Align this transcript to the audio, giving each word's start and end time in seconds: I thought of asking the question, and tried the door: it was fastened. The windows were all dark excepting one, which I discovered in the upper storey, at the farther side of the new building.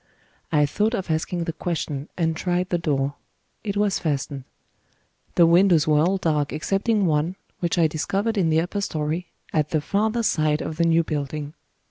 I 0.51 0.65
thought 0.65 0.95
of 0.95 1.11
asking 1.11 1.43
the 1.43 1.53
question, 1.53 2.09
and 2.17 2.35
tried 2.35 2.69
the 2.69 2.79
door: 2.79 3.13
it 3.63 3.77
was 3.77 3.99
fastened. 3.99 4.45
The 5.35 5.45
windows 5.45 5.87
were 5.87 5.99
all 5.99 6.17
dark 6.17 6.51
excepting 6.51 7.05
one, 7.05 7.35
which 7.59 7.77
I 7.77 7.85
discovered 7.85 8.35
in 8.35 8.49
the 8.49 8.61
upper 8.61 8.81
storey, 8.81 9.27
at 9.53 9.69
the 9.69 9.79
farther 9.79 10.23
side 10.23 10.63
of 10.63 10.77
the 10.77 10.85
new 10.85 11.03
building. 11.03 11.53